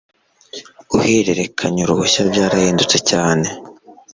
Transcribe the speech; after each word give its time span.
guhererekanya 0.91 1.81
uruhushya 1.83 2.21
byarahindutse 2.29 2.97
cyane 3.09 3.47